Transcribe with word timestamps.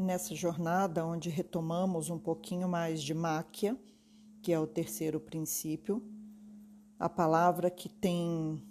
nessa 0.00 0.34
jornada 0.34 1.04
onde 1.04 1.28
retomamos 1.28 2.10
um 2.10 2.18
pouquinho 2.18 2.68
mais 2.68 3.02
de 3.02 3.14
máquia, 3.14 3.76
que 4.42 4.52
é 4.52 4.58
o 4.58 4.66
terceiro 4.66 5.20
princípio, 5.20 6.02
a 6.98 7.08
palavra 7.08 7.70
que 7.70 7.88
tem 7.88 8.62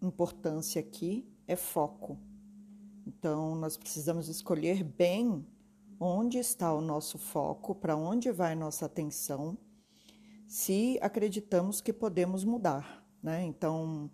importância 0.00 0.80
aqui 0.80 1.26
é 1.46 1.56
foco. 1.56 2.18
Então, 3.06 3.54
nós 3.56 3.76
precisamos 3.76 4.28
escolher 4.28 4.84
bem 4.84 5.46
onde 5.98 6.38
está 6.38 6.72
o 6.72 6.80
nosso 6.80 7.18
foco, 7.18 7.74
para 7.74 7.96
onde 7.96 8.30
vai 8.30 8.54
nossa 8.54 8.86
atenção, 8.86 9.56
se 10.46 10.98
acreditamos 11.00 11.80
que 11.80 11.92
podemos 11.92 12.44
mudar, 12.44 13.06
né? 13.22 13.44
Então, 13.44 14.10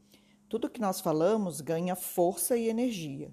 tudo 0.49 0.71
que 0.71 0.81
nós 0.81 1.01
falamos 1.01 1.61
ganha 1.61 1.95
força 1.95 2.57
e 2.57 2.69
energia. 2.69 3.33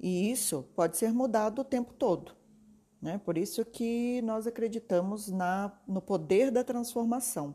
E 0.00 0.30
isso 0.30 0.64
pode 0.74 0.96
ser 0.96 1.12
mudado 1.12 1.60
o 1.60 1.64
tempo 1.64 1.92
todo. 1.94 2.34
Né? 3.00 3.18
Por 3.18 3.36
isso 3.36 3.64
que 3.64 4.22
nós 4.22 4.46
acreditamos 4.46 5.28
na, 5.28 5.78
no 5.86 6.00
poder 6.00 6.50
da 6.50 6.64
transformação, 6.64 7.54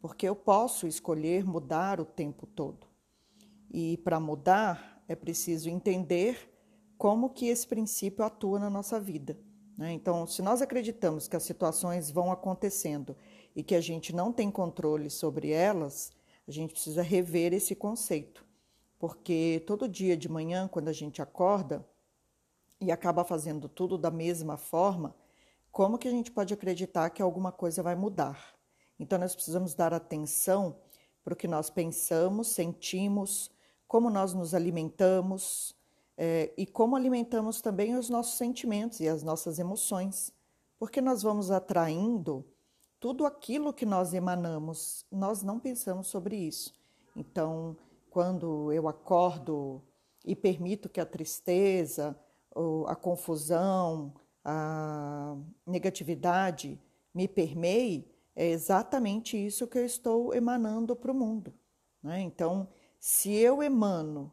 porque 0.00 0.26
eu 0.26 0.34
posso 0.34 0.86
escolher 0.86 1.44
mudar 1.44 2.00
o 2.00 2.04
tempo 2.04 2.46
todo. 2.46 2.86
E 3.70 3.98
para 3.98 4.18
mudar 4.18 5.02
é 5.06 5.14
preciso 5.14 5.68
entender 5.68 6.50
como 6.96 7.30
que 7.30 7.48
esse 7.48 7.66
princípio 7.66 8.24
atua 8.24 8.58
na 8.58 8.70
nossa 8.70 8.98
vida. 8.98 9.38
Né? 9.76 9.92
Então, 9.92 10.26
se 10.26 10.40
nós 10.40 10.62
acreditamos 10.62 11.28
que 11.28 11.36
as 11.36 11.42
situações 11.42 12.10
vão 12.10 12.32
acontecendo 12.32 13.14
e 13.54 13.62
que 13.62 13.74
a 13.74 13.80
gente 13.80 14.14
não 14.14 14.32
tem 14.32 14.50
controle 14.50 15.10
sobre 15.10 15.50
elas, 15.50 16.10
a 16.48 16.50
gente 16.50 16.72
precisa 16.72 17.02
rever 17.02 17.52
esse 17.52 17.74
conceito, 17.74 18.45
porque 18.98 19.62
todo 19.66 19.88
dia 19.88 20.16
de 20.16 20.28
manhã, 20.28 20.68
quando 20.68 20.88
a 20.88 20.92
gente 20.92 21.20
acorda 21.20 21.86
e 22.80 22.90
acaba 22.90 23.24
fazendo 23.24 23.68
tudo 23.68 23.98
da 23.98 24.10
mesma 24.10 24.56
forma, 24.56 25.14
como 25.70 25.98
que 25.98 26.08
a 26.08 26.10
gente 26.10 26.30
pode 26.30 26.54
acreditar 26.54 27.10
que 27.10 27.20
alguma 27.20 27.52
coisa 27.52 27.82
vai 27.82 27.94
mudar? 27.94 28.54
Então, 28.98 29.18
nós 29.18 29.34
precisamos 29.34 29.74
dar 29.74 29.92
atenção 29.92 30.76
para 31.22 31.34
o 31.34 31.36
que 31.36 31.46
nós 31.46 31.68
pensamos, 31.68 32.48
sentimos, 32.48 33.50
como 33.86 34.08
nós 34.08 34.32
nos 34.32 34.54
alimentamos 34.54 35.76
é, 36.16 36.52
e 36.56 36.66
como 36.66 36.96
alimentamos 36.96 37.60
também 37.60 37.94
os 37.94 38.08
nossos 38.08 38.38
sentimentos 38.38 39.00
e 39.00 39.08
as 39.08 39.22
nossas 39.22 39.58
emoções, 39.58 40.32
porque 40.78 41.00
nós 41.00 41.22
vamos 41.22 41.50
atraindo 41.50 42.44
tudo 42.98 43.26
aquilo 43.26 43.72
que 43.72 43.84
nós 43.84 44.14
emanamos, 44.14 45.04
nós 45.12 45.42
não 45.42 45.58
pensamos 45.60 46.06
sobre 46.06 46.36
isso. 46.36 46.72
Então, 47.14 47.76
quando 48.16 48.72
eu 48.72 48.88
acordo 48.88 49.84
e 50.24 50.34
permito 50.34 50.88
que 50.88 50.98
a 50.98 51.04
tristeza, 51.04 52.18
a 52.86 52.96
confusão, 52.96 54.14
a 54.42 55.36
negatividade 55.66 56.80
me 57.12 57.28
permeie, 57.28 58.10
é 58.34 58.46
exatamente 58.46 59.36
isso 59.36 59.66
que 59.66 59.76
eu 59.76 59.84
estou 59.84 60.32
emanando 60.32 60.96
para 60.96 61.12
o 61.12 61.14
mundo. 61.14 61.52
Né? 62.02 62.22
Então, 62.22 62.66
se 62.98 63.34
eu 63.34 63.62
emano 63.62 64.32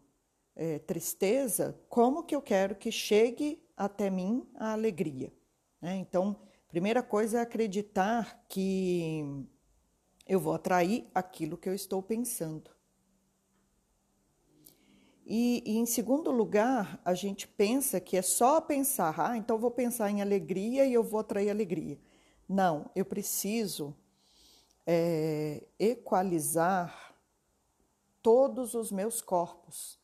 é, 0.56 0.80
tristeza, 0.80 1.78
como 1.90 2.24
que 2.24 2.34
eu 2.34 2.42
quero 2.42 2.76
que 2.76 2.90
chegue 2.90 3.62
até 3.76 4.10
mim 4.10 4.48
a 4.56 4.72
alegria? 4.72 5.34
Né? 5.82 5.98
Então, 5.98 6.38
Primeira 6.70 7.04
coisa 7.04 7.38
é 7.38 7.42
acreditar 7.42 8.46
que 8.50 9.46
eu 10.26 10.40
vou 10.40 10.54
atrair 10.54 11.06
aquilo 11.14 11.56
que 11.56 11.70
eu 11.70 11.74
estou 11.76 12.02
pensando. 12.02 12.72
E, 15.26 15.64
e, 15.66 15.78
em 15.78 15.86
segundo 15.86 16.32
lugar, 16.32 17.00
a 17.06 17.14
gente 17.14 17.48
pensa 17.48 18.00
que 18.00 18.18
é 18.18 18.22
só 18.22 18.60
pensar, 18.60 19.20
ah, 19.20 19.38
então 19.38 19.58
vou 19.58 19.72
pensar 19.72 20.10
em 20.10 20.22
alegria 20.22 20.86
e 20.86 20.94
eu 20.94 21.04
vou 21.04 21.20
atrair 21.20 21.50
alegria. 21.50 21.98
Não, 22.48 22.90
eu 22.96 23.06
preciso 23.06 23.96
é, 24.86 25.64
equalizar 25.80 27.16
todos 28.22 28.74
os 28.74 28.92
meus 28.92 29.22
corpos. 29.22 29.98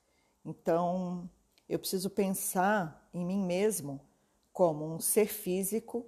Então, 0.46 1.30
eu 1.68 1.78
preciso 1.78 2.10
pensar 2.10 3.10
em 3.14 3.26
mim 3.26 3.44
mesmo 3.44 4.00
como 4.54 4.86
um 4.86 5.00
ser 5.00 5.28
físico 5.28 6.06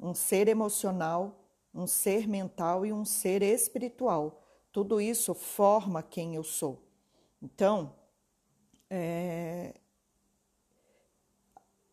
um 0.00 0.14
ser 0.14 0.48
emocional, 0.48 1.44
um 1.74 1.86
ser 1.86 2.28
mental 2.28 2.86
e 2.86 2.92
um 2.92 3.04
ser 3.04 3.42
espiritual. 3.42 4.42
Tudo 4.70 5.00
isso 5.00 5.34
forma 5.34 6.02
quem 6.02 6.36
eu 6.36 6.44
sou. 6.44 6.82
Então, 7.42 7.94
é... 8.90 9.74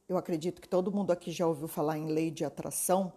eu 0.07 0.17
acredito 0.17 0.61
que 0.61 0.67
todo 0.67 0.91
mundo 0.91 1.11
aqui 1.11 1.31
já 1.31 1.47
ouviu 1.47 1.67
falar 1.67 1.97
em 1.97 2.07
lei 2.07 2.31
de 2.31 2.45
atração 2.45 3.13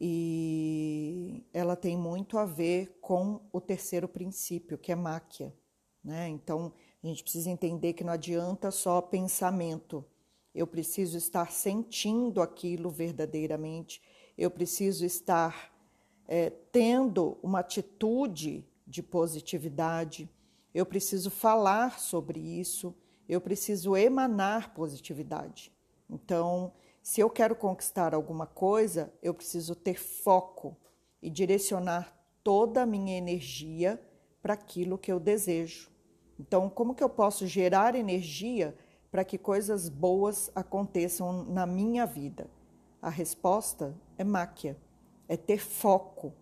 e 0.00 1.44
ela 1.52 1.76
tem 1.76 1.96
muito 1.96 2.36
a 2.38 2.44
ver 2.44 2.98
com 3.00 3.40
o 3.52 3.60
terceiro 3.60 4.08
princípio, 4.08 4.76
que 4.76 4.90
é 4.90 4.96
máquia. 4.96 5.54
Né? 6.02 6.28
Então, 6.28 6.72
a 7.02 7.06
gente 7.06 7.22
precisa 7.22 7.48
entender 7.48 7.92
que 7.92 8.04
não 8.04 8.12
adianta 8.12 8.70
só 8.70 9.00
pensamento 9.00 10.04
eu 10.54 10.66
preciso 10.66 11.18
estar 11.18 11.50
sentindo 11.50 12.40
aquilo 12.40 12.88
verdadeiramente, 12.88 14.00
eu 14.38 14.50
preciso 14.50 15.04
estar 15.04 15.74
é, 16.28 16.50
tendo 16.70 17.36
uma 17.42 17.58
atitude 17.58 18.64
de 18.86 19.02
positividade, 19.02 20.30
eu 20.74 20.84
preciso 20.84 21.30
falar 21.30 22.00
sobre 22.00 22.40
isso, 22.40 22.94
eu 23.28 23.40
preciso 23.40 23.96
emanar 23.96 24.74
positividade. 24.74 25.72
Então, 26.10 26.72
se 27.00 27.20
eu 27.20 27.30
quero 27.30 27.54
conquistar 27.54 28.14
alguma 28.14 28.46
coisa, 28.46 29.12
eu 29.22 29.32
preciso 29.32 29.74
ter 29.74 29.94
foco 29.94 30.76
e 31.22 31.30
direcionar 31.30 32.12
toda 32.42 32.82
a 32.82 32.86
minha 32.86 33.16
energia 33.16 34.02
para 34.42 34.54
aquilo 34.54 34.98
que 34.98 35.12
eu 35.12 35.20
desejo. 35.20 35.90
Então, 36.38 36.68
como 36.68 36.94
que 36.94 37.04
eu 37.04 37.08
posso 37.08 37.46
gerar 37.46 37.94
energia 37.94 38.76
para 39.10 39.24
que 39.24 39.38
coisas 39.38 39.88
boas 39.88 40.50
aconteçam 40.54 41.44
na 41.44 41.64
minha 41.64 42.04
vida? 42.04 42.50
A 43.00 43.08
resposta 43.08 43.94
é 44.18 44.24
máquia, 44.24 44.76
é 45.28 45.36
ter 45.36 45.58
foco. 45.58 46.34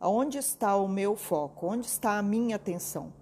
Aonde 0.00 0.38
está 0.38 0.76
o 0.76 0.88
meu 0.88 1.14
foco? 1.14 1.68
Onde 1.68 1.86
está 1.86 2.18
a 2.18 2.22
minha 2.22 2.56
atenção? 2.56 3.12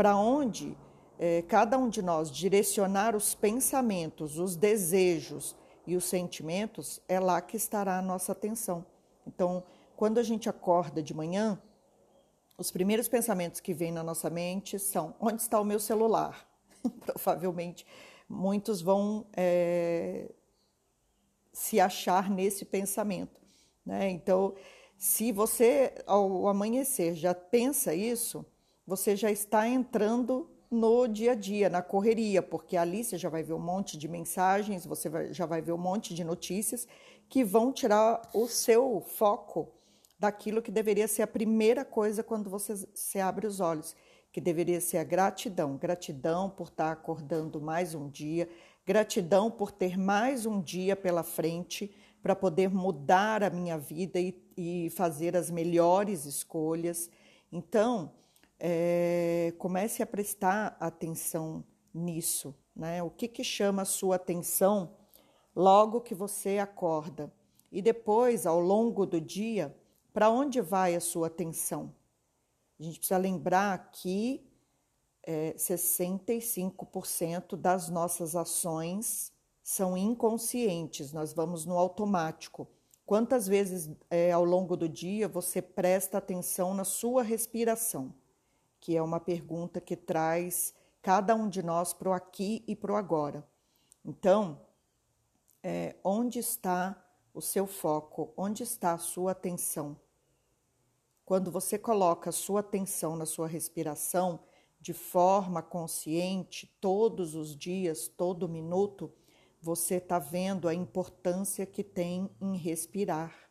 Para 0.00 0.16
onde 0.16 0.74
é, 1.18 1.42
cada 1.42 1.76
um 1.76 1.86
de 1.86 2.00
nós 2.00 2.30
direcionar 2.30 3.14
os 3.14 3.34
pensamentos, 3.34 4.38
os 4.38 4.56
desejos 4.56 5.54
e 5.86 5.94
os 5.94 6.04
sentimentos, 6.04 7.02
é 7.06 7.20
lá 7.20 7.38
que 7.42 7.54
estará 7.54 7.98
a 7.98 8.00
nossa 8.00 8.32
atenção. 8.32 8.86
Então, 9.26 9.62
quando 9.94 10.16
a 10.16 10.22
gente 10.22 10.48
acorda 10.48 11.02
de 11.02 11.12
manhã, 11.12 11.60
os 12.56 12.70
primeiros 12.70 13.08
pensamentos 13.08 13.60
que 13.60 13.74
vêm 13.74 13.92
na 13.92 14.02
nossa 14.02 14.30
mente 14.30 14.78
são: 14.78 15.14
onde 15.20 15.42
está 15.42 15.60
o 15.60 15.66
meu 15.66 15.78
celular? 15.78 16.48
Provavelmente 17.04 17.86
muitos 18.26 18.80
vão 18.80 19.26
é, 19.36 20.30
se 21.52 21.78
achar 21.78 22.30
nesse 22.30 22.64
pensamento. 22.64 23.38
Né? 23.84 24.08
Então, 24.08 24.54
se 24.96 25.30
você, 25.30 25.92
ao 26.06 26.48
amanhecer, 26.48 27.14
já 27.14 27.34
pensa 27.34 27.92
isso, 27.92 28.46
você 28.90 29.14
já 29.14 29.30
está 29.30 29.68
entrando 29.68 30.50
no 30.68 31.06
dia 31.06 31.30
a 31.30 31.34
dia, 31.36 31.70
na 31.70 31.80
correria, 31.80 32.42
porque 32.42 32.76
ali 32.76 33.04
você 33.04 33.16
já 33.16 33.28
vai 33.28 33.40
ver 33.40 33.52
um 33.52 33.60
monte 33.60 33.96
de 33.96 34.08
mensagens, 34.08 34.84
você 34.84 35.08
vai, 35.08 35.32
já 35.32 35.46
vai 35.46 35.62
ver 35.62 35.70
um 35.70 35.78
monte 35.78 36.12
de 36.12 36.24
notícias 36.24 36.88
que 37.28 37.44
vão 37.44 37.72
tirar 37.72 38.20
o 38.34 38.48
seu 38.48 39.00
foco 39.00 39.68
daquilo 40.18 40.60
que 40.60 40.72
deveria 40.72 41.06
ser 41.06 41.22
a 41.22 41.26
primeira 41.28 41.84
coisa 41.84 42.24
quando 42.24 42.50
você 42.50 42.74
se 42.92 43.20
abre 43.20 43.46
os 43.46 43.60
olhos, 43.60 43.94
que 44.32 44.40
deveria 44.40 44.80
ser 44.80 44.98
a 44.98 45.04
gratidão. 45.04 45.76
Gratidão 45.76 46.50
por 46.50 46.66
estar 46.66 46.90
acordando 46.90 47.60
mais 47.60 47.94
um 47.94 48.08
dia, 48.08 48.48
gratidão 48.84 49.52
por 49.52 49.70
ter 49.70 49.96
mais 49.96 50.46
um 50.46 50.60
dia 50.60 50.96
pela 50.96 51.22
frente 51.22 51.94
para 52.20 52.34
poder 52.34 52.68
mudar 52.68 53.44
a 53.44 53.50
minha 53.50 53.78
vida 53.78 54.18
e, 54.18 54.36
e, 54.56 54.90
fazer 54.90 55.36
as 55.36 55.48
melhores 55.48 56.24
escolhas. 56.24 57.08
Então, 57.52 58.10
é, 58.60 59.54
comece 59.58 60.02
a 60.02 60.06
prestar 60.06 60.76
atenção 60.78 61.64
nisso. 61.92 62.54
Né? 62.76 63.02
O 63.02 63.10
que, 63.10 63.26
que 63.26 63.42
chama 63.42 63.82
a 63.82 63.86
sua 63.86 64.16
atenção 64.16 64.94
logo 65.56 66.02
que 66.02 66.14
você 66.14 66.58
acorda? 66.58 67.32
E 67.72 67.80
depois, 67.80 68.46
ao 68.46 68.60
longo 68.60 69.06
do 69.06 69.20
dia, 69.20 69.74
para 70.12 70.28
onde 70.28 70.60
vai 70.60 70.94
a 70.94 71.00
sua 71.00 71.28
atenção? 71.28 71.94
A 72.78 72.82
gente 72.82 72.98
precisa 72.98 73.18
lembrar 73.18 73.90
que 73.90 74.46
é, 75.22 75.54
65% 75.54 77.56
das 77.56 77.88
nossas 77.88 78.36
ações 78.36 79.32
são 79.62 79.96
inconscientes, 79.96 81.12
nós 81.12 81.32
vamos 81.32 81.64
no 81.64 81.78
automático. 81.78 82.68
Quantas 83.06 83.46
vezes 83.46 83.90
é, 84.08 84.32
ao 84.32 84.44
longo 84.44 84.76
do 84.76 84.88
dia 84.88 85.28
você 85.28 85.62
presta 85.62 86.18
atenção 86.18 86.74
na 86.74 86.84
sua 86.84 87.22
respiração? 87.22 88.14
Que 88.80 88.96
é 88.96 89.02
uma 89.02 89.20
pergunta 89.20 89.80
que 89.80 89.96
traz 89.96 90.74
cada 91.02 91.34
um 91.34 91.48
de 91.48 91.62
nós 91.62 91.92
para 91.92 92.08
o 92.08 92.12
aqui 92.12 92.64
e 92.66 92.74
para 92.74 92.92
o 92.92 92.96
agora. 92.96 93.46
Então, 94.04 94.60
é, 95.62 95.96
onde 96.02 96.38
está 96.38 96.96
o 97.32 97.40
seu 97.40 97.66
foco, 97.66 98.32
onde 98.36 98.62
está 98.62 98.92
a 98.92 98.98
sua 98.98 99.32
atenção. 99.32 99.96
Quando 101.24 101.50
você 101.50 101.78
coloca 101.78 102.30
a 102.30 102.32
sua 102.32 102.60
atenção 102.60 103.14
na 103.16 103.24
sua 103.24 103.46
respiração 103.46 104.40
de 104.80 104.92
forma 104.92 105.62
consciente, 105.62 106.66
todos 106.80 107.34
os 107.34 107.54
dias, 107.54 108.08
todo 108.08 108.48
minuto, 108.48 109.12
você 109.60 109.96
está 109.96 110.18
vendo 110.18 110.66
a 110.66 110.74
importância 110.74 111.66
que 111.66 111.84
tem 111.84 112.30
em 112.40 112.56
respirar. 112.56 113.50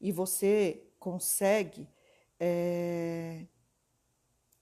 E 0.00 0.10
você 0.10 0.82
consegue 0.98 1.86
é, 2.38 3.46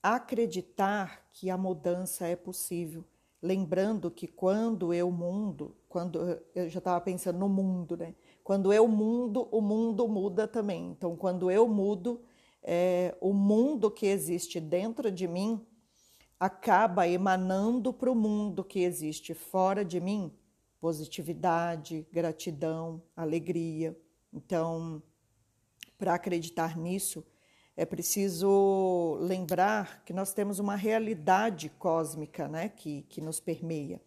acreditar 0.03 1.29
que 1.33 1.51
a 1.51 1.57
mudança 1.57 2.27
é 2.27 2.37
possível. 2.37 3.05
Lembrando 3.41 4.11
que 4.11 4.27
quando 4.27 4.93
eu 4.93 5.11
mundo, 5.11 5.77
quando 5.89 6.41
eu 6.55 6.69
já 6.69 6.79
estava 6.79 7.01
pensando 7.01 7.39
no 7.39 7.49
mundo, 7.49 7.97
né? 7.97 8.15
Quando 8.43 8.73
eu 8.73 8.89
mundo, 8.89 9.49
o 9.53 9.61
mundo 9.61 10.09
muda 10.09 10.49
também. 10.49 10.91
Então, 10.91 11.17
quando 11.17 11.51
eu 11.51 11.69
mudo, 11.69 12.21
é, 12.63 13.17
o 13.21 13.33
mundo 13.33 13.91
que 13.91 14.07
existe 14.07 14.59
dentro 14.59 15.13
de 15.13 15.29
mim 15.29 15.65
acaba 16.41 17.07
emanando 17.07 17.93
para 17.93 18.11
o 18.11 18.15
mundo 18.15 18.65
que 18.65 18.81
existe 18.81 19.35
fora 19.35 19.85
de 19.85 20.01
mim 20.01 20.33
positividade, 20.81 22.07
gratidão, 22.13 23.03
alegria. 23.17 23.99
Então, 24.33 25.03
para 25.97 26.15
acreditar 26.15 26.77
nisso, 26.77 27.25
é 27.79 27.87
preciso 27.87 29.17
lembrar 29.21 30.03
que 30.05 30.13
nós 30.13 30.35
temos 30.35 30.59
uma 30.59 30.75
realidade 30.75 31.69
cósmica 31.69 32.49
né, 32.49 32.69
que, 32.71 33.03
que 33.03 33.21
nos 33.21 33.39
permeia. 33.39 34.03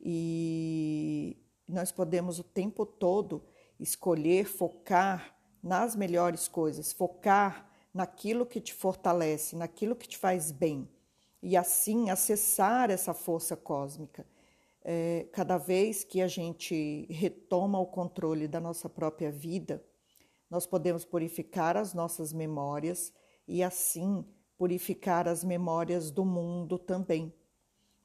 E 0.00 1.36
nós 1.68 1.92
podemos 1.92 2.40
o 2.40 2.42
tempo 2.42 2.84
todo 2.84 3.44
escolher 3.78 4.44
focar 4.44 5.36
nas 5.62 5.94
melhores 5.94 6.48
coisas, 6.48 6.92
focar 6.92 7.70
naquilo 7.94 8.44
que 8.44 8.60
te 8.60 8.74
fortalece, 8.74 9.54
naquilo 9.54 9.94
que 9.94 10.08
te 10.08 10.18
faz 10.18 10.50
bem. 10.50 10.88
E 11.40 11.56
assim 11.56 12.10
acessar 12.10 12.90
essa 12.90 13.14
força 13.14 13.56
cósmica. 13.56 14.26
É, 14.82 15.28
cada 15.32 15.58
vez 15.58 16.02
que 16.02 16.20
a 16.20 16.26
gente 16.26 17.06
retoma 17.08 17.78
o 17.78 17.86
controle 17.86 18.48
da 18.48 18.58
nossa 18.58 18.88
própria 18.88 19.30
vida, 19.30 19.80
nós 20.52 20.66
podemos 20.66 21.02
purificar 21.02 21.78
as 21.78 21.94
nossas 21.94 22.30
memórias 22.30 23.10
e 23.48 23.62
assim 23.62 24.22
purificar 24.58 25.26
as 25.26 25.42
memórias 25.42 26.10
do 26.10 26.26
mundo 26.26 26.78
também. 26.78 27.32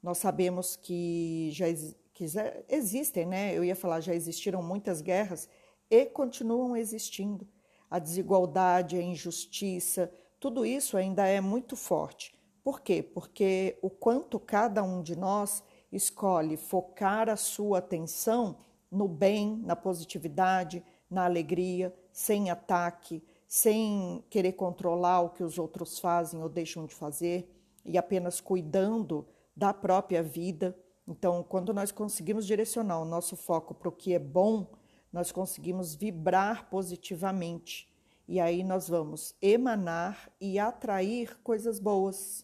Nós 0.02 0.20
sabemos 0.20 0.78
que 0.78 1.50
já 1.52 1.66
que 2.14 2.24
existem, 2.70 3.26
né? 3.26 3.54
Eu 3.54 3.66
ia 3.66 3.76
falar, 3.76 4.00
já 4.00 4.16
existiram 4.16 4.64
muitas 4.64 5.02
guerras 5.02 5.50
e 5.92 6.06
continuam 6.06 6.78
existindo. 6.78 7.46
A 7.92 8.00
desigualdade, 8.00 8.96
a 8.96 9.02
injustiça, 9.02 10.10
tudo 10.40 10.66
isso 10.66 10.96
ainda 10.96 11.28
é 11.28 11.42
muito 11.42 11.76
forte. 11.76 12.34
Por 12.64 12.80
quê? 12.80 13.04
Porque 13.04 13.78
o 13.82 13.90
quanto 13.90 14.40
cada 14.40 14.82
um 14.82 15.04
de 15.04 15.18
nós 15.18 15.62
escolhe 15.92 16.56
focar 16.56 17.28
a 17.28 17.36
sua 17.36 17.80
atenção 17.80 18.56
no 18.90 19.06
bem, 19.06 19.58
na 19.66 19.76
positividade, 19.76 20.82
na 21.10 21.26
alegria, 21.26 21.94
sem 22.18 22.50
ataque, 22.50 23.24
sem 23.48 24.26
querer 24.28 24.54
controlar 24.54 25.22
o 25.22 25.30
que 25.30 25.44
os 25.44 25.60
outros 25.60 26.00
fazem 26.00 26.42
ou 26.42 26.50
deixam 26.50 26.88
de 26.88 26.96
fazer 26.96 27.48
e 27.86 27.96
apenas 27.96 28.42
cuidando 28.42 29.28
da 29.56 29.72
própria 29.72 30.24
vida. 30.24 30.76
Então, 31.08 31.44
quando 31.44 31.72
nós 31.76 31.92
conseguimos 31.92 32.48
direcionar 32.48 33.00
o 33.00 33.06
nosso 33.06 33.36
foco 33.36 33.76
para 33.76 33.88
o 33.88 33.92
que 33.92 34.16
é 34.16 34.20
bom, 34.20 34.66
nós 35.14 35.32
conseguimos 35.32 35.94
vibrar 35.94 36.72
positivamente. 36.72 37.88
E 38.28 38.40
aí 38.40 38.64
nós 38.64 38.90
vamos 38.90 39.36
emanar 39.40 40.28
e 40.42 40.58
atrair 40.58 41.40
coisas 41.44 41.80
boas. 41.80 42.44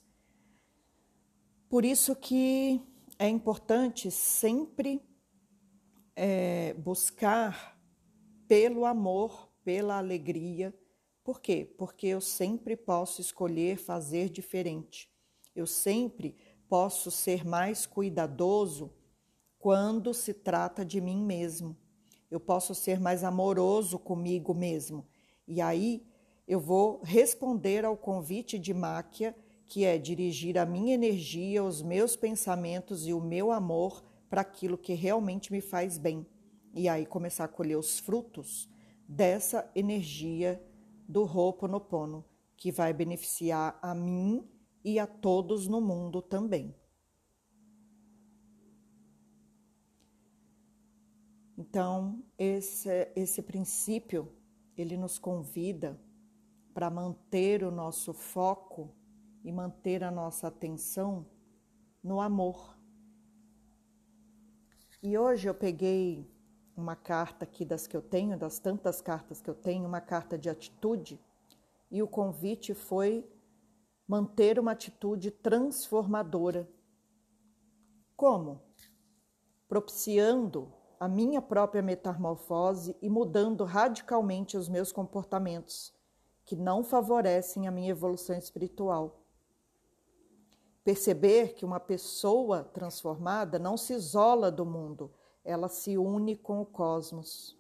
Por 1.68 1.84
isso 1.84 2.16
que 2.16 2.80
é 3.18 3.28
importante 3.28 4.12
sempre 4.12 5.02
é, 6.16 6.76
buscar 6.76 7.76
pelo 8.48 8.86
amor, 8.86 9.52
pela 9.64 9.98
alegria. 9.98 10.74
Por 11.24 11.40
quê? 11.40 11.74
Porque 11.78 12.08
eu 12.08 12.22
sempre 12.22 12.76
posso 12.76 13.22
escolher 13.22 13.78
fazer 13.78 14.30
diferente. 14.30 15.10
Eu 15.56 15.66
sempre 15.66 16.36
posso 16.68 17.10
ser 17.12 17.46
mais 17.46 17.86
cuidadoso 17.86 18.92
quando 19.58 20.14
se 20.14 20.34
trata 20.34 20.84
de 20.84 21.00
mim 21.00 21.24
mesmo. 21.24 21.78
Eu 22.30 22.40
posso 22.40 22.76
ser 22.76 23.00
mais 23.00 23.24
amoroso 23.24 23.98
comigo 23.98 24.54
mesmo. 24.54 25.08
E 25.48 25.62
aí 25.62 26.06
eu 26.48 26.60
vou 26.60 27.02
responder 27.04 27.86
ao 27.86 27.96
convite 27.96 28.60
de 28.60 28.74
Máquia, 28.74 29.36
que 29.66 29.86
é 29.86 29.98
dirigir 29.98 30.58
a 30.58 30.66
minha 30.66 30.94
energia, 30.94 31.64
os 31.64 31.82
meus 31.82 32.16
pensamentos 32.16 33.08
e 33.08 33.14
o 33.14 33.22
meu 33.22 33.52
amor 33.52 34.04
para 34.30 34.42
aquilo 34.42 34.78
que 34.78 34.94
realmente 34.94 35.52
me 35.52 35.62
faz 35.62 35.98
bem. 35.98 36.26
E 36.74 36.90
aí 36.90 37.06
começar 37.06 37.46
a 37.46 37.48
colher 37.48 37.78
os 37.78 38.00
frutos 38.00 38.68
dessa 39.08 39.70
energia 39.76 40.62
do 41.08 41.24
Ho'oponopono, 41.24 42.26
que 42.56 42.72
vai 42.72 42.94
beneficiar 42.94 43.78
a 43.82 43.94
mim 43.94 44.48
e 44.84 45.00
a 45.00 45.08
todos 45.08 45.68
no 45.68 45.82
mundo 45.82 46.22
também. 46.22 46.76
Então, 51.58 52.24
esse, 52.38 52.90
esse 53.16 53.42
princípio, 53.42 54.32
ele 54.76 54.98
nos 54.98 55.20
convida 55.20 56.00
para 56.74 56.90
manter 56.90 57.64
o 57.64 57.70
nosso 57.70 58.14
foco 58.14 58.94
e 59.44 59.52
manter 59.52 60.04
a 60.04 60.10
nossa 60.10 60.48
atenção 60.48 61.28
no 62.04 62.20
amor. 62.20 62.78
E 65.02 65.18
hoje 65.18 65.48
eu 65.48 65.54
peguei 65.54 66.33
uma 66.76 66.96
carta 66.96 67.46
aqui 67.46 67.64
das 67.64 67.88
que 67.88 67.96
eu 67.96 68.02
tenho, 68.02 68.38
das 68.38 68.60
tantas 68.60 69.02
cartas 69.02 69.42
que 69.42 69.50
eu 69.50 69.56
tenho, 69.56 69.86
uma 69.86 70.02
carta 70.02 70.38
de 70.38 70.50
atitude, 70.50 71.20
e 71.92 72.02
o 72.02 72.08
convite 72.08 72.74
foi 72.74 73.28
manter 74.08 74.60
uma 74.60 74.72
atitude 74.72 75.32
transformadora. 75.32 76.68
Como? 78.16 78.62
Propiciando 79.68 80.72
a 81.00 81.08
minha 81.08 81.42
própria 81.42 81.82
metamorfose 81.82 82.96
e 83.02 83.10
mudando 83.10 83.64
radicalmente 83.64 84.58
os 84.58 84.70
meus 84.70 84.92
comportamentos, 84.92 85.94
que 86.46 86.56
não 86.56 86.84
favorecem 86.84 87.68
a 87.68 87.72
minha 87.72 87.92
evolução 87.92 88.38
espiritual. 88.38 89.20
Perceber 90.84 91.54
que 91.54 91.64
uma 91.64 91.80
pessoa 91.80 92.64
transformada 92.64 93.58
não 93.60 93.78
se 93.78 93.94
isola 93.94 94.52
do 94.52 94.66
mundo, 94.66 95.12
ela 95.44 95.68
se 95.68 95.98
une 95.98 96.36
com 96.36 96.62
o 96.62 96.66
cosmos. 96.66 97.58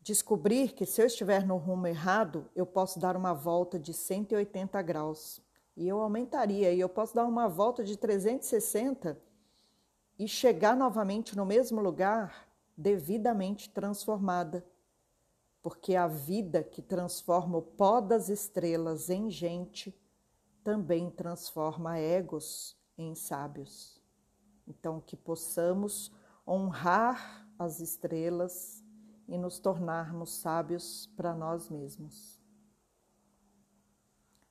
Descobrir 0.00 0.72
que 0.72 0.84
se 0.84 1.00
eu 1.00 1.06
estiver 1.06 1.46
no 1.46 1.56
rumo 1.56 1.86
errado, 1.86 2.50
eu 2.56 2.66
posso 2.66 2.98
dar 2.98 3.16
uma 3.16 3.32
volta 3.32 3.78
de 3.78 3.94
180 3.94 4.82
graus. 4.82 5.40
E 5.76 5.88
eu 5.88 6.00
aumentaria, 6.00 6.72
e 6.72 6.80
eu 6.80 6.88
posso 6.88 7.14
dar 7.14 7.24
uma 7.24 7.48
volta 7.48 7.82
de 7.84 7.96
360 7.96 9.18
e 10.18 10.28
chegar 10.28 10.76
novamente 10.76 11.36
no 11.36 11.46
mesmo 11.46 11.80
lugar 11.80 12.48
devidamente 12.76 13.70
transformada. 13.70 14.66
Porque 15.62 15.94
a 15.94 16.08
vida 16.08 16.64
que 16.64 16.82
transforma 16.82 17.58
o 17.58 17.62
pó 17.62 18.00
das 18.00 18.28
estrelas 18.28 19.08
em 19.08 19.30
gente 19.30 19.96
também 20.64 21.08
transforma 21.10 21.98
egos 21.98 22.76
em 22.96 23.14
sábios. 23.14 24.02
Então, 24.66 25.00
que 25.00 25.16
possamos 25.16 26.12
honrar 26.46 27.48
as 27.58 27.80
estrelas 27.80 28.84
e 29.28 29.38
nos 29.38 29.58
tornarmos 29.58 30.30
sábios 30.34 31.06
para 31.16 31.34
nós 31.34 31.68
mesmos. 31.68 32.40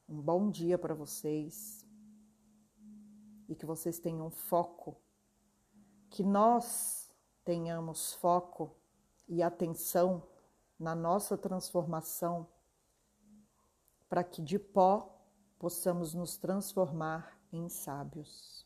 Um 0.08 0.22
bom 0.22 0.50
dia 0.50 0.78
para 0.78 0.94
vocês 0.94 1.86
e 3.48 3.56
que 3.56 3.66
vocês 3.66 4.00
tenham 4.00 4.30
foco, 4.30 4.98
que 6.10 6.24
nós 6.24 7.12
tenhamos 7.44 8.14
foco 8.14 8.76
e 9.28 9.42
atenção 9.42 10.24
na 10.80 10.96
nossa 10.96 11.38
transformação, 11.38 12.48
para 14.10 14.24
que 14.24 14.42
de 14.42 14.58
pó 14.58 15.18
possamos 15.60 16.14
nos 16.14 16.38
transformar 16.38 17.41
em 17.52 17.70
sábios. 17.70 18.66